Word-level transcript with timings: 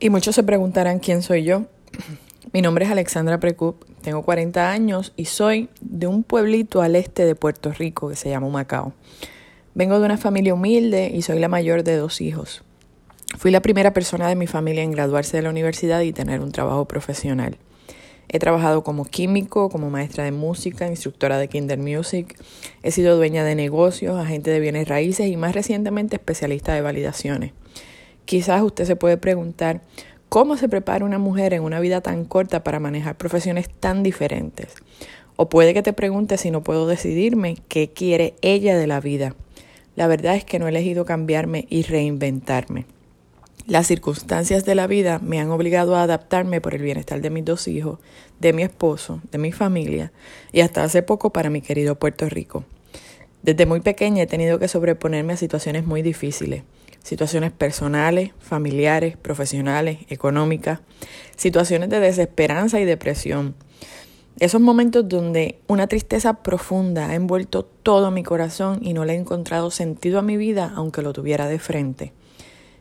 Y 0.00 0.10
muchos 0.10 0.36
se 0.36 0.44
preguntarán 0.44 1.00
quién 1.00 1.22
soy 1.22 1.42
yo. 1.42 1.64
Mi 2.52 2.62
nombre 2.62 2.84
es 2.84 2.90
Alexandra 2.90 3.40
Precup, 3.40 3.84
tengo 4.00 4.22
40 4.22 4.70
años 4.70 5.12
y 5.16 5.24
soy 5.24 5.68
de 5.80 6.06
un 6.06 6.22
pueblito 6.22 6.82
al 6.82 6.94
este 6.94 7.24
de 7.24 7.34
Puerto 7.34 7.72
Rico 7.72 8.08
que 8.08 8.14
se 8.14 8.30
llama 8.30 8.48
Macao. 8.48 8.92
Vengo 9.74 9.98
de 9.98 10.06
una 10.06 10.16
familia 10.16 10.54
humilde 10.54 11.10
y 11.12 11.22
soy 11.22 11.40
la 11.40 11.48
mayor 11.48 11.82
de 11.82 11.96
dos 11.96 12.20
hijos. 12.20 12.62
Fui 13.38 13.50
la 13.50 13.60
primera 13.60 13.92
persona 13.92 14.28
de 14.28 14.36
mi 14.36 14.46
familia 14.46 14.84
en 14.84 14.92
graduarse 14.92 15.36
de 15.36 15.42
la 15.42 15.50
universidad 15.50 16.00
y 16.02 16.12
tener 16.12 16.40
un 16.40 16.52
trabajo 16.52 16.84
profesional. 16.86 17.58
He 18.28 18.38
trabajado 18.38 18.84
como 18.84 19.04
químico, 19.04 19.68
como 19.68 19.90
maestra 19.90 20.22
de 20.22 20.32
música, 20.32 20.86
instructora 20.86 21.38
de 21.38 21.48
Kinder 21.48 21.78
Music. 21.78 22.40
He 22.84 22.92
sido 22.92 23.16
dueña 23.16 23.42
de 23.42 23.56
negocios, 23.56 24.16
agente 24.16 24.52
de 24.52 24.60
bienes 24.60 24.86
raíces 24.86 25.26
y 25.26 25.36
más 25.36 25.56
recientemente 25.56 26.16
especialista 26.16 26.72
de 26.72 26.82
validaciones. 26.82 27.52
Quizás 28.28 28.60
usted 28.60 28.84
se 28.84 28.94
puede 28.94 29.16
preguntar 29.16 29.80
cómo 30.28 30.58
se 30.58 30.68
prepara 30.68 31.06
una 31.06 31.16
mujer 31.16 31.54
en 31.54 31.62
una 31.62 31.80
vida 31.80 32.02
tan 32.02 32.26
corta 32.26 32.62
para 32.62 32.78
manejar 32.78 33.16
profesiones 33.16 33.70
tan 33.70 34.02
diferentes. 34.02 34.74
O 35.36 35.48
puede 35.48 35.72
que 35.72 35.82
te 35.82 35.94
pregunte 35.94 36.36
si 36.36 36.50
no 36.50 36.62
puedo 36.62 36.86
decidirme 36.86 37.56
qué 37.68 37.88
quiere 37.88 38.34
ella 38.42 38.76
de 38.76 38.86
la 38.86 39.00
vida. 39.00 39.34
La 39.96 40.08
verdad 40.08 40.36
es 40.36 40.44
que 40.44 40.58
no 40.58 40.66
he 40.66 40.68
elegido 40.68 41.06
cambiarme 41.06 41.66
y 41.70 41.84
reinventarme. 41.84 42.84
Las 43.66 43.86
circunstancias 43.86 44.66
de 44.66 44.74
la 44.74 44.86
vida 44.86 45.20
me 45.20 45.40
han 45.40 45.50
obligado 45.50 45.96
a 45.96 46.02
adaptarme 46.02 46.60
por 46.60 46.74
el 46.74 46.82
bienestar 46.82 47.22
de 47.22 47.30
mis 47.30 47.46
dos 47.46 47.66
hijos, 47.66 47.98
de 48.40 48.52
mi 48.52 48.62
esposo, 48.62 49.22
de 49.32 49.38
mi 49.38 49.52
familia 49.52 50.12
y 50.52 50.60
hasta 50.60 50.84
hace 50.84 51.02
poco 51.02 51.32
para 51.32 51.48
mi 51.48 51.62
querido 51.62 51.98
Puerto 51.98 52.28
Rico. 52.28 52.66
Desde 53.42 53.64
muy 53.64 53.80
pequeña 53.80 54.24
he 54.24 54.26
tenido 54.26 54.58
que 54.58 54.68
sobreponerme 54.68 55.32
a 55.32 55.38
situaciones 55.38 55.86
muy 55.86 56.02
difíciles 56.02 56.64
situaciones 57.08 57.52
personales, 57.52 58.32
familiares, 58.38 59.16
profesionales, 59.16 60.00
económicas, 60.10 60.80
situaciones 61.36 61.88
de 61.88 62.00
desesperanza 62.00 62.80
y 62.80 62.84
depresión. 62.84 63.54
Esos 64.40 64.60
momentos 64.60 65.08
donde 65.08 65.58
una 65.68 65.86
tristeza 65.86 66.42
profunda 66.42 67.08
ha 67.08 67.14
envuelto 67.14 67.64
todo 67.64 68.10
mi 68.10 68.22
corazón 68.24 68.80
y 68.82 68.92
no 68.92 69.06
le 69.06 69.14
he 69.14 69.16
encontrado 69.16 69.70
sentido 69.70 70.18
a 70.18 70.22
mi 70.22 70.36
vida 70.36 70.70
aunque 70.76 71.00
lo 71.00 71.14
tuviera 71.14 71.48
de 71.48 71.58
frente. 71.58 72.12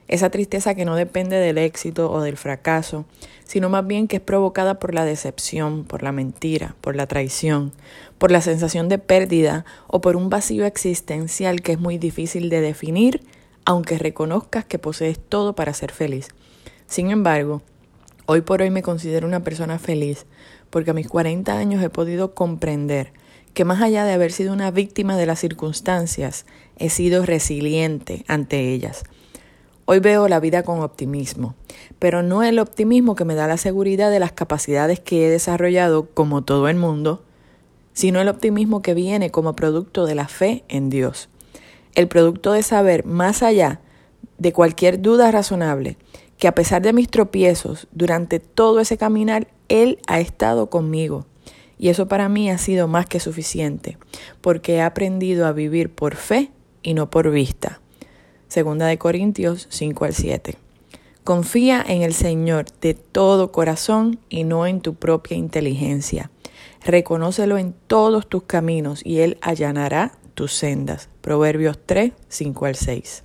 Esa 0.09 0.29
tristeza 0.29 0.75
que 0.75 0.83
no 0.83 0.95
depende 0.95 1.37
del 1.37 1.57
éxito 1.57 2.11
o 2.11 2.21
del 2.21 2.35
fracaso, 2.35 3.05
sino 3.45 3.69
más 3.69 3.87
bien 3.87 4.09
que 4.09 4.17
es 4.17 4.21
provocada 4.21 4.77
por 4.77 4.93
la 4.93 5.05
decepción, 5.05 5.85
por 5.85 6.03
la 6.03 6.11
mentira, 6.11 6.75
por 6.81 6.97
la 6.97 7.07
traición, 7.07 7.71
por 8.17 8.31
la 8.31 8.41
sensación 8.41 8.89
de 8.89 8.99
pérdida 8.99 9.63
o 9.87 10.01
por 10.01 10.17
un 10.17 10.29
vacío 10.29 10.65
existencial 10.65 11.61
que 11.61 11.71
es 11.71 11.79
muy 11.79 11.97
difícil 11.97 12.49
de 12.49 12.59
definir 12.59 13.21
aunque 13.67 13.97
reconozcas 13.97 14.63
que 14.63 14.79
posees 14.79 15.19
todo 15.19 15.53
para 15.53 15.73
ser 15.73 15.91
feliz. 15.91 16.29
Sin 16.87 17.11
embargo, 17.11 17.61
hoy 18.25 18.39
por 18.39 18.61
hoy 18.61 18.69
me 18.69 18.81
considero 18.81 19.27
una 19.27 19.43
persona 19.43 19.77
feliz 19.77 20.25
porque 20.69 20.91
a 20.91 20.93
mis 20.93 21.09
40 21.09 21.51
años 21.51 21.83
he 21.83 21.89
podido 21.89 22.33
comprender 22.33 23.11
que 23.53 23.65
más 23.65 23.81
allá 23.81 24.05
de 24.05 24.13
haber 24.13 24.31
sido 24.31 24.53
una 24.53 24.71
víctima 24.71 25.17
de 25.17 25.25
las 25.25 25.39
circunstancias, 25.39 26.45
he 26.77 26.89
sido 26.89 27.25
resiliente 27.25 28.23
ante 28.29 28.71
ellas. 28.71 29.03
Hoy 29.83 29.99
veo 29.99 30.29
la 30.29 30.39
vida 30.39 30.63
con 30.63 30.79
optimismo, 30.79 31.53
pero 31.99 32.23
no 32.23 32.43
el 32.43 32.59
optimismo 32.59 33.15
que 33.15 33.25
me 33.25 33.35
da 33.35 33.47
la 33.47 33.57
seguridad 33.57 34.11
de 34.11 34.21
las 34.21 34.31
capacidades 34.31 35.01
que 35.01 35.27
he 35.27 35.29
desarrollado 35.29 36.07
como 36.13 36.41
todo 36.41 36.69
el 36.69 36.77
mundo, 36.77 37.21
sino 37.91 38.21
el 38.21 38.29
optimismo 38.29 38.81
que 38.81 38.93
viene 38.93 39.29
como 39.29 39.57
producto 39.57 40.05
de 40.05 40.15
la 40.15 40.29
fe 40.29 40.63
en 40.69 40.89
Dios 40.89 41.27
el 41.97 42.07
producto 42.07 42.53
de 42.53 42.61
saber 42.61 43.05
más 43.05 43.41
allá 43.41 43.81
de 44.37 44.53
cualquier 44.53 45.01
duda 45.01 45.31
razonable 45.31 45.97
que 46.37 46.47
a 46.47 46.53
pesar 46.53 46.83
de 46.83 46.93
mis 46.93 47.09
tropiezos 47.09 47.87
durante 47.91 48.39
todo 48.39 48.79
ese 48.79 48.99
caminar, 48.99 49.47
Él 49.67 49.97
ha 50.05 50.19
estado 50.19 50.69
conmigo. 50.69 51.25
Y 51.79 51.89
eso 51.89 52.07
para 52.07 52.29
mí 52.29 52.51
ha 52.51 52.59
sido 52.59 52.87
más 52.87 53.07
que 53.07 53.19
suficiente, 53.19 53.97
porque 54.41 54.75
he 54.75 54.81
aprendido 54.81 55.47
a 55.47 55.53
vivir 55.53 55.89
por 55.89 56.15
fe 56.15 56.51
y 56.83 56.93
no 56.93 57.09
por 57.09 57.31
vista. 57.31 57.81
Segunda 58.47 58.85
de 58.85 58.99
Corintios 58.99 59.65
5 59.71 60.05
al 60.05 60.13
7. 60.13 60.55
Confía 61.23 61.83
en 61.85 62.03
el 62.03 62.13
Señor 62.13 62.65
de 62.79 62.93
todo 62.93 63.51
corazón 63.51 64.19
y 64.29 64.43
no 64.43 64.67
en 64.67 64.81
tu 64.81 64.93
propia 64.93 65.35
inteligencia. 65.35 66.29
Reconócelo 66.85 67.57
en 67.57 67.73
todos 67.87 68.29
tus 68.29 68.43
caminos 68.43 69.01
y 69.03 69.21
Él 69.21 69.39
allanará 69.41 70.13
tus 70.37 70.53
sendas. 70.53 71.09
Proverbios 71.21 71.79
3, 71.83 72.13
5 72.29 72.65
al 72.67 72.75
6. 72.75 73.23